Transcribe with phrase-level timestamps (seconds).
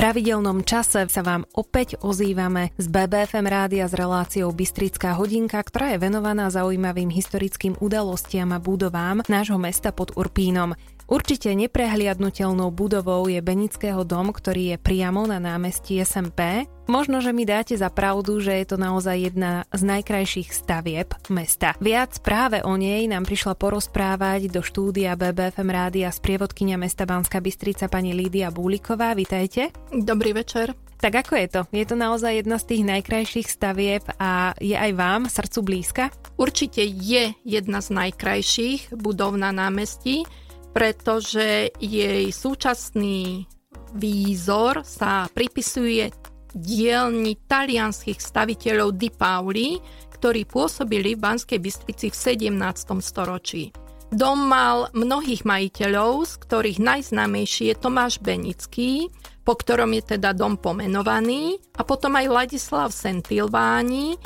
[0.00, 6.00] pravidelnom čase sa vám opäť ozývame z BBFM rádia s reláciou Bystrická hodinka, ktorá je
[6.00, 10.72] venovaná zaujímavým historickým udalostiam a budovám nášho mesta pod Urpínom.
[11.10, 16.70] Určite neprehliadnutelnou budovou je Benického dom, ktorý je priamo na námestí SMP.
[16.86, 21.74] Možno, že mi dáte za pravdu, že je to naozaj jedna z najkrajších stavieb mesta.
[21.82, 27.90] Viac práve o nej nám prišla porozprávať do štúdia BBFM rádia sprievodkynia mesta Banská Bystrica
[27.90, 29.10] pani Lídia Búliková.
[29.18, 29.74] Vítajte.
[29.90, 30.78] Dobrý večer.
[31.02, 31.60] Tak ako je to?
[31.74, 36.04] Je to naozaj jedna z tých najkrajších stavieb a je aj vám srdcu blízka?
[36.38, 40.22] Určite je jedna z najkrajších budov na námestí
[40.70, 43.46] pretože jej súčasný
[43.94, 46.10] výzor sa pripisuje
[46.50, 49.78] dielni talianských staviteľov Di Pauli,
[50.14, 52.16] ktorí pôsobili v Banskej Bystrici v
[52.50, 52.98] 17.
[53.00, 53.70] storočí.
[54.10, 59.06] Dom mal mnohých majiteľov, z ktorých najznámejší je Tomáš Benický,
[59.46, 64.18] po ktorom je teda dom pomenovaný, a potom aj Ladislav Sentilváni,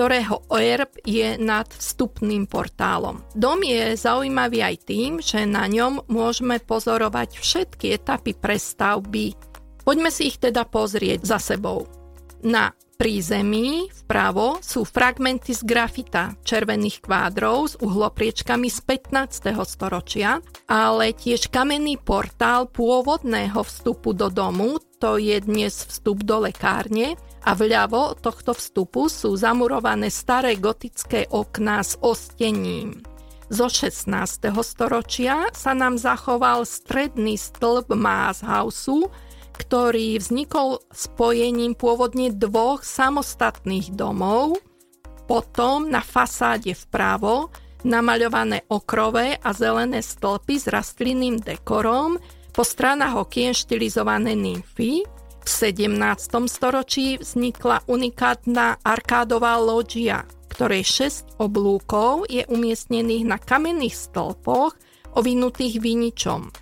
[0.00, 3.20] ktorého erb je nad vstupným portálom.
[3.36, 9.36] Dom je zaujímavý aj tým, že na ňom môžeme pozorovať všetky etapy prestavby.
[9.84, 11.84] Poďme si ich teda pozrieť za sebou.
[12.40, 19.52] Na prízemí vpravo sú fragmenty z grafita červených kvádrov s uhlopriečkami z 15.
[19.68, 27.20] storočia, ale tiež kamenný portál pôvodného vstupu do domu, to je dnes vstup do lekárne,
[27.44, 33.00] a vľavo tohto vstupu sú zamurované staré gotické okná s ostením.
[33.50, 34.06] Zo 16.
[34.62, 39.10] storočia sa nám zachoval stredný stĺp Maashouse,
[39.58, 44.62] ktorý vznikol spojením pôvodne dvoch samostatných domov,
[45.26, 47.50] potom na fasáde vpravo
[47.82, 55.06] namaľované okrové a zelené stĺpy s rastlinným dekorom, po stranách okien štilizované nymfy,
[55.50, 56.46] 17.
[56.46, 64.78] storočí vznikla unikátna arkádová loďia, ktorej 6 oblúkov je umiestnených na kamenných stĺpoch
[65.18, 66.54] ovinutých viničom.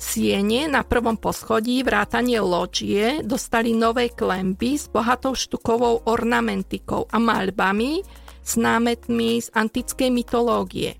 [0.00, 8.00] Siene na prvom poschodí vrátanie loďie dostali nové klemby s bohatou štukovou ornamentikou a maľbami
[8.40, 10.96] s námetmi z antickej mytológie.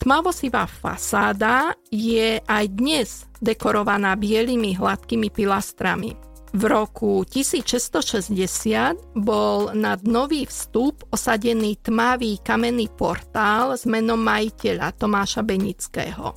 [0.00, 3.08] Tmavosivá fasáda je aj dnes
[3.42, 6.31] dekorovaná bielými hladkými pilastrami.
[6.52, 15.40] V roku 1660 bol nad nový vstup osadený tmavý kamenný portál s menom majiteľa Tomáša
[15.48, 16.36] Benického.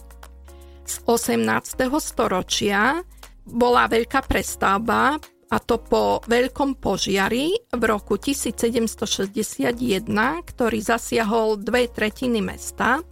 [0.88, 1.92] Z 18.
[2.00, 3.04] storočia
[3.44, 5.20] bola veľká prestavba
[5.52, 10.08] a to po veľkom požiari v roku 1761,
[10.48, 13.04] ktorý zasiahol dve tretiny mesta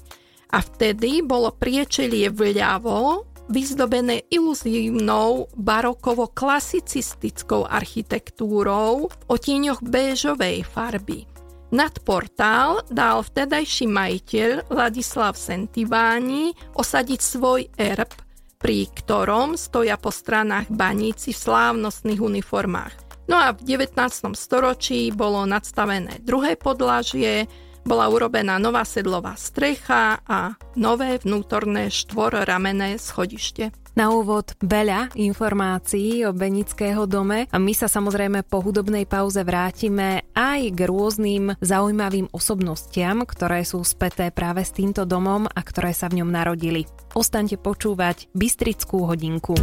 [0.56, 11.28] a vtedy bolo priečelie vľavo vyzdobené iluzívnou barokovo-klasicistickou architektúrou v otieňoch béžovej farby.
[11.74, 18.14] Nad portál dal vtedajší majiteľ Ladislav Sentiváni osadiť svoj erb,
[18.62, 23.26] pri ktorom stoja po stranách baníci v slávnostných uniformách.
[23.26, 23.98] No a v 19.
[24.38, 27.48] storočí bolo nadstavené druhé podlažie,
[27.84, 33.76] bola urobená nová sedlová strecha a nové vnútorné štvorramené schodište.
[33.94, 40.26] Na úvod veľa informácií o Benického dome a my sa samozrejme po hudobnej pauze vrátime
[40.34, 46.10] aj k rôznym zaujímavým osobnostiam, ktoré sú späté práve s týmto domom a ktoré sa
[46.10, 46.90] v ňom narodili.
[47.14, 49.54] Ostaňte počúvať Bystrickú hodinku.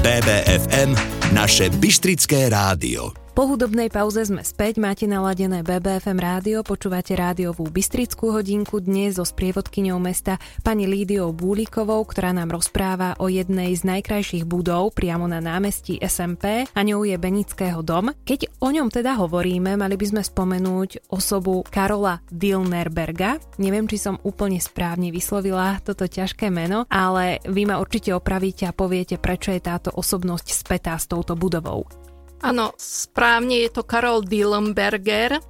[0.00, 0.96] BBFM,
[1.36, 3.17] naše Bystrické rádio.
[3.38, 9.22] Po hudobnej pauze sme späť, máte naladené BBFM rádio, počúvate rádiovú Bystrickú hodinku dnes so
[9.22, 15.38] sprievodkyňou mesta pani Lídiou Búlikovou, ktorá nám rozpráva o jednej z najkrajších budov priamo na
[15.38, 18.10] námestí SMP a ňou je Benického dom.
[18.26, 23.38] Keď o ňom teda hovoríme, mali by sme spomenúť osobu Karola Dilnerberga.
[23.62, 28.74] Neviem, či som úplne správne vyslovila toto ťažké meno, ale vy ma určite opravíte a
[28.74, 32.07] poviete, prečo je táto osobnosť spätá s touto budovou.
[32.38, 35.42] Áno, správne je to Karol Dillenberger,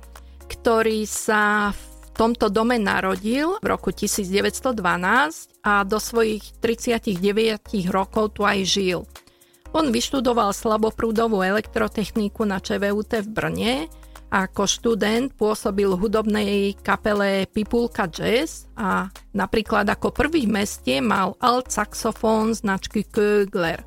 [0.48, 1.82] ktorý sa v
[2.16, 4.72] tomto dome narodil v roku 1912
[5.62, 9.04] a do svojich 39 rokov tu aj žil.
[9.76, 13.74] On vyštudoval slaboprúdovú elektrotechniku na ČVUT v Brne
[14.32, 21.04] a ako študent pôsobil v hudobnej kapele Pipulka Jazz a napríklad ako prvý v meste
[21.04, 23.84] mal alt saxofón značky Kögler.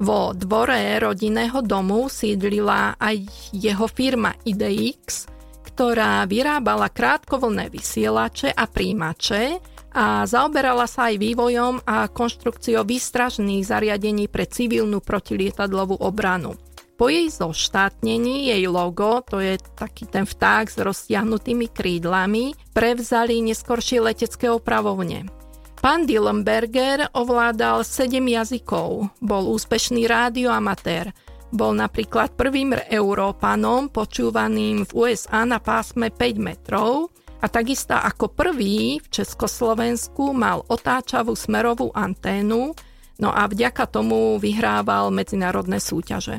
[0.00, 3.20] Vo dvore rodinného domu sídlila aj
[3.52, 5.28] jeho firma IDX,
[5.60, 9.60] ktorá vyrábala krátkovlné vysielače a príjimače
[9.92, 16.56] a zaoberala sa aj vývojom a konštrukciou výstražných zariadení pre civilnú protilietadlovú obranu.
[16.96, 24.00] Po jej zoštátnení jej logo, to je taký ten vták s roztiahnutými krídlami, prevzali neskoršie
[24.04, 25.39] letecké opravovne.
[25.80, 31.16] Pán Dillenberger ovládal 7 jazykov, bol úspešný rádioamatér,
[31.56, 37.08] bol napríklad prvým Európanom počúvaným v USA na pásme 5 metrov
[37.40, 42.76] a takisto ako prvý v Československu mal otáčavú smerovú anténu,
[43.16, 46.36] no a vďaka tomu vyhrával medzinárodné súťaže.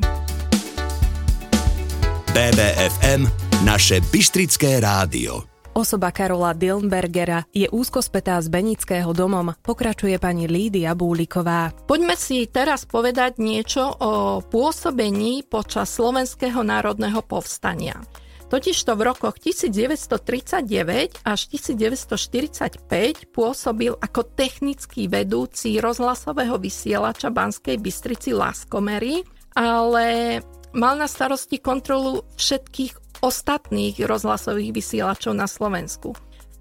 [2.30, 3.26] BBFM,
[3.66, 5.51] naše Bystrické rádio.
[5.72, 11.72] Osoba Karola Dilnbergera je úzko spätá s Benického domom, pokračuje pani Lídia Búliková.
[11.88, 18.04] Poďme si teraz povedať niečo o pôsobení počas Slovenského národného povstania.
[18.52, 29.24] Totižto v rokoch 1939 až 1945 pôsobil ako technický vedúci rozhlasového vysielača Banskej Bystrici Laskomery,
[29.56, 30.36] ale
[30.76, 36.12] mal na starosti kontrolu všetkých ostatných rozhlasových vysielačov na Slovensku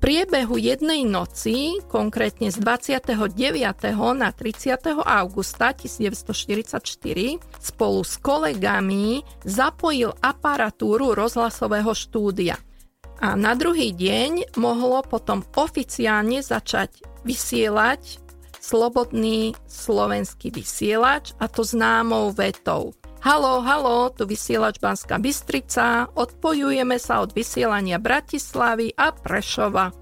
[0.02, 3.22] priebehu jednej noci, konkrétne z 29.
[4.18, 4.98] na 30.
[4.98, 6.82] augusta 1944,
[7.62, 12.58] spolu s kolegami zapojil aparatúru rozhlasového štúdia.
[13.22, 18.18] A na druhý deň mohlo potom oficiálne začať vysielať
[18.58, 22.98] slobodný slovenský vysielač a to známou vetou.
[23.22, 29.94] Halo, halo, tu vysielač Banská Bystrica, odpojujeme sa od vysielania Bratislavy a Prešova.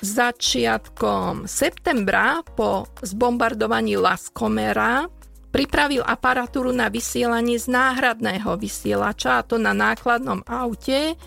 [0.00, 5.04] Začiatkom septembra po zbombardovaní Laskomera
[5.52, 11.20] pripravil aparatúru na vysielanie z náhradného vysielača, a to na nákladnom aute,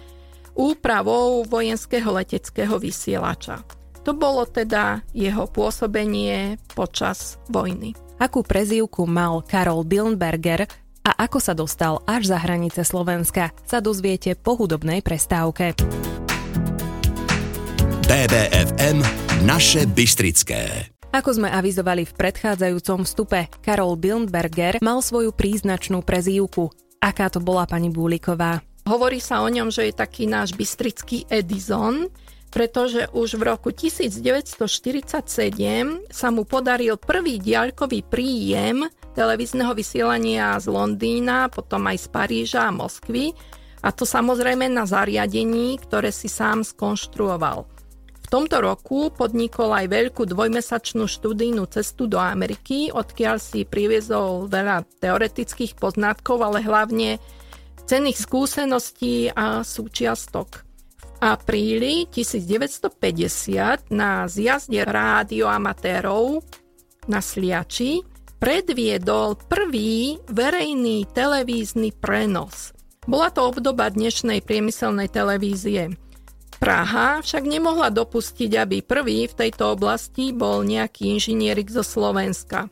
[0.57, 3.61] úpravou vojenského leteckého vysielača.
[4.01, 7.93] To bolo teda jeho pôsobenie počas vojny.
[8.17, 14.35] Akú prezývku mal Karol Dillenberger, a ako sa dostal až za hranice Slovenska, sa dozviete
[14.35, 15.71] po hudobnej prestávke.
[18.03, 18.99] BBFM
[19.47, 20.91] Naše Bystrické.
[21.15, 26.67] Ako sme avizovali v predchádzajúcom vstupe, Karol Dillenberger mal svoju príznačnú prezývku.
[26.99, 28.59] Aká to bola pani Búliková?
[28.83, 32.11] Hovorí sa o ňom, že je taký náš bystrický Edison,
[32.47, 34.57] pretože už v roku 1947
[36.07, 42.71] sa mu podaril prvý diaľkový príjem televízneho vysielania z Londýna, potom aj z Paríža a
[42.71, 43.33] Moskvy,
[43.81, 47.69] a to samozrejme na zariadení, ktoré si sám skonštruoval.
[48.27, 54.83] V tomto roku podnikol aj veľkú dvojmesačnú študijnú cestu do Ameriky, odkiaľ si priviezol veľa
[54.99, 57.23] teoretických poznatkov, ale hlavne
[57.87, 60.66] cenných skúseností a súčiastok
[61.17, 66.45] apríli 1950 na zjazde rádioamatérov
[67.09, 68.05] na Sliači
[68.37, 72.73] predviedol prvý verejný televízny prenos.
[73.09, 75.95] Bola to obdoba dnešnej priemyselnej televízie.
[76.57, 82.69] Praha však nemohla dopustiť, aby prvý v tejto oblasti bol nejaký inžinierik zo Slovenska.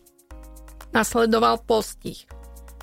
[0.90, 2.26] Nasledoval postih.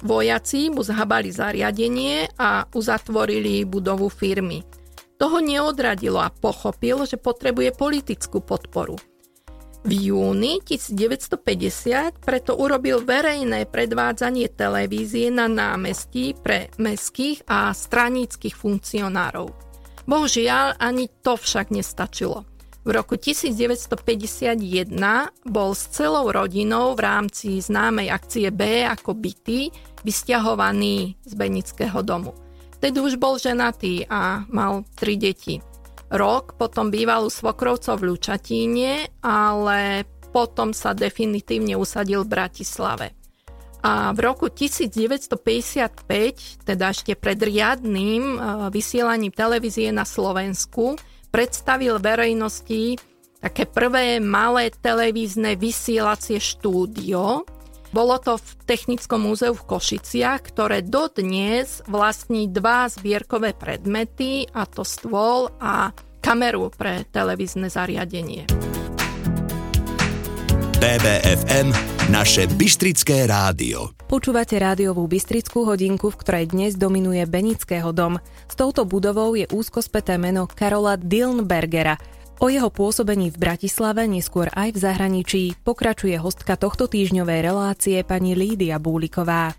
[0.02, 4.62] Vojaci mu zhabali zariadenie a uzatvorili budovu firmy–
[5.22, 8.98] toho neodradilo a pochopil, že potrebuje politickú podporu.
[9.86, 19.46] V júni 1950 preto urobil verejné predvádzanie televízie na námestí pre mestských a stranických funkcionárov.
[20.10, 22.42] Bohužiaľ, ani to však nestačilo.
[22.82, 24.58] V roku 1951
[25.46, 29.70] bol s celou rodinou v rámci známej akcie B ako byty
[30.02, 32.34] vysťahovaný z Benického domu.
[32.82, 35.62] Vtedy už bol ženatý a mal tri deti.
[36.10, 40.02] Rok potom býval u svokrovcov v Lučatíne, ale
[40.34, 43.14] potom sa definitívne usadil v Bratislave.
[43.86, 48.38] A v roku 1955, teda ešte pred riadným e,
[48.74, 50.98] vysielaním televízie na Slovensku,
[51.30, 52.98] predstavil verejnosti
[53.38, 57.46] také prvé malé televízne vysielacie štúdio,
[57.92, 64.80] bolo to v Technickom múzeu v Košiciach, ktoré dodnes vlastní dva zbierkové predmety, a to
[64.80, 65.92] stôl a
[66.24, 68.48] kameru pre televízne zariadenie.
[70.82, 71.70] BBFM
[72.10, 73.94] naše Bystrické rádio.
[74.10, 78.18] Počúvate rádiovú Bystrickú hodinku, v ktorej dnes dominuje Benického dom.
[78.50, 81.94] S touto budovou je úzko späté meno Karola Dilnbergera,
[82.42, 88.34] O jeho pôsobení v Bratislave, neskôr aj v zahraničí, pokračuje hostka tohto týždňovej relácie pani
[88.34, 89.54] Lídia Búliková.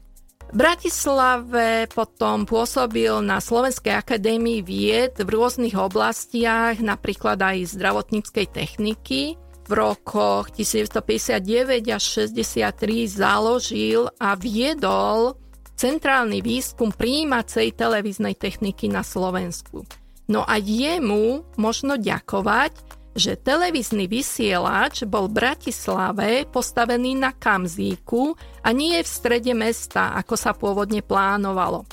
[0.51, 9.39] V Bratislave potom pôsobil na Slovenskej akadémii vied v rôznych oblastiach, napríklad aj zdravotníckej techniky.
[9.63, 12.67] V rokoch 1959 až 63
[13.07, 15.39] založil a viedol
[15.79, 20.02] centrálny výskum príjímacej televíznej techniky na Slovensku.
[20.31, 28.33] No a jemu možno ďakovať, že televízny vysielač bol v Bratislave postavený na Kamzíku
[28.65, 31.85] a nie v strede mesta, ako sa pôvodne plánovalo.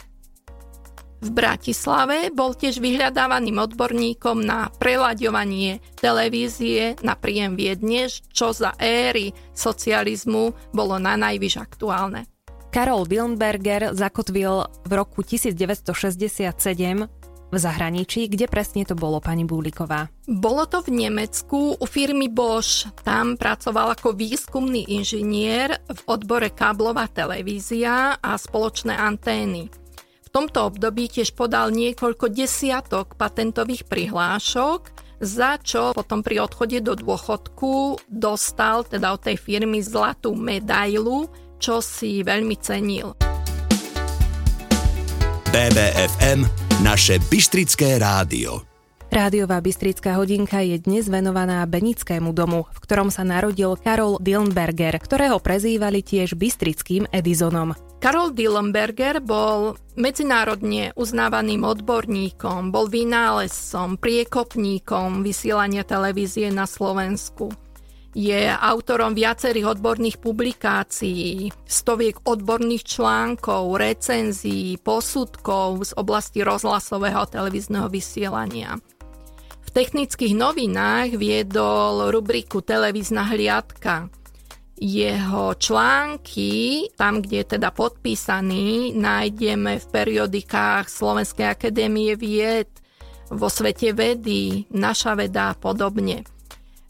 [1.20, 9.36] V Bratislave bol tiež vyhľadávaným odborníkom na prelaďovanie televízie na príjem Viedne, čo za éry
[9.52, 12.24] socializmu bolo na najvyš aktuálne.
[12.72, 17.19] Karol Willenberger zakotvil v roku 1967
[17.50, 18.30] v zahraničí.
[18.30, 20.08] Kde presne to bolo, pani Búliková?
[20.24, 22.86] Bolo to v Nemecku u firmy Bosch.
[23.02, 29.68] Tam pracoval ako výskumný inžinier v odbore káblová televízia a spoločné antény.
[30.24, 34.80] V tomto období tiež podal niekoľko desiatok patentových prihlášok,
[35.20, 41.28] za čo potom pri odchode do dôchodku dostal teda od tej firmy zlatú medailu,
[41.60, 43.12] čo si veľmi cenil.
[45.50, 48.64] BBFM naše Bystrické rádio.
[49.12, 55.42] Rádiová Bystrická hodinka je dnes venovaná Benickému domu, v ktorom sa narodil Karol Dillenberger, ktorého
[55.44, 57.76] prezývali tiež Bystrickým Edisonom.
[58.00, 67.52] Karol Dillenberger bol medzinárodne uznávaným odborníkom, bol vynálezcom, priekopníkom vysielania televízie na Slovensku
[68.10, 77.86] je autorom viacerých odborných publikácií, stoviek odborných článkov, recenzií, posudkov z oblasti rozhlasového a televízneho
[77.86, 78.82] vysielania.
[79.62, 84.10] V technických novinách viedol rubriku Televízna hliadka.
[84.74, 92.66] Jeho články, tam, kde je teda podpísaný, nájdeme v periodikách Slovenskej akadémie vied,
[93.30, 96.26] vo svete vedy, naša veda a podobne.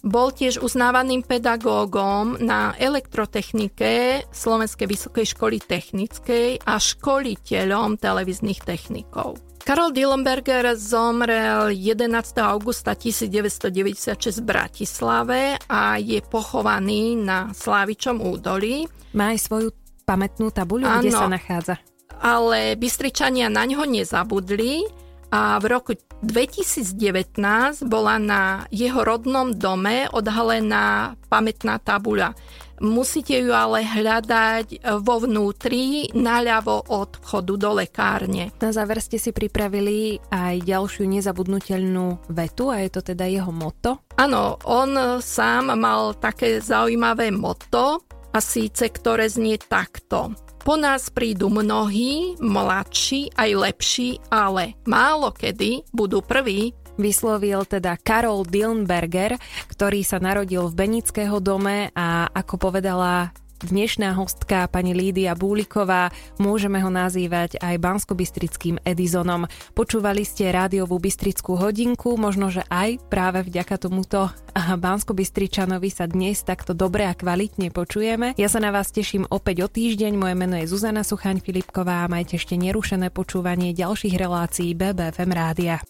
[0.00, 9.36] Bol tiež uznávaným pedagógom na elektrotechnike Slovenskej vysokej školy technickej a školiteľom televíznych technikov.
[9.60, 12.16] Karol Dillenberger zomrel 11.
[12.40, 18.88] augusta 1996 v Bratislave a je pochovaný na Slávičom údolí.
[19.12, 19.68] Má aj svoju
[20.08, 21.76] pamätnú tabuľu, ano, kde sa nachádza.
[22.24, 24.88] Ale Bystričania na ňo nezabudli
[25.30, 25.92] a v roku
[26.26, 28.42] 2019 bola na
[28.74, 32.34] jeho rodnom dome odhalená pamätná tabuľa.
[32.80, 38.48] Musíte ju ale hľadať vo vnútri, naľavo od vchodu do lekárne.
[38.56, 44.08] Na záver ste si pripravili aj ďalšiu nezabudnutelnú vetu a je to teda jeho moto?
[44.16, 48.00] Áno, on sám mal také zaujímavé moto
[48.32, 50.32] a síce, ktoré znie takto.
[50.60, 56.76] Po nás prídu mnohí, mladší aj lepší, ale málo kedy budú prví.
[57.00, 59.40] Vyslovil teda Karol Dillenberger,
[59.72, 66.08] ktorý sa narodil v Benického dome a ako povedala Dnešná hostka, pani Lídia Búliková,
[66.40, 69.44] môžeme ho nazývať aj banskobystrickým Edisonom.
[69.76, 76.72] Počúvali ste rádiovú Bystrickú hodinku, možno, že aj práve vďaka tomuto banskobystričanovi sa dnes takto
[76.72, 78.32] dobre a kvalitne počujeme.
[78.40, 82.10] Ja sa na vás teším opäť o týždeň, moje meno je Zuzana Suchaň Filipková a
[82.10, 85.84] majte ešte nerušené počúvanie ďalších relácií BBFM rádia.